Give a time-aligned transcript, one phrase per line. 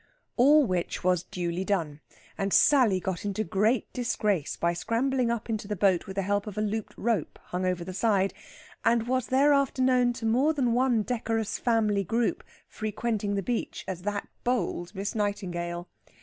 [0.35, 1.99] All which was duly done,
[2.35, 6.47] and Sally got into great disgrace by scrambling up into the boat with the help
[6.47, 8.33] of a looped rope hung over the side,
[8.83, 14.01] and was thereafter known to more than one decorous family group frequenting the beach as
[14.01, 15.87] that bold Miss Nightingale.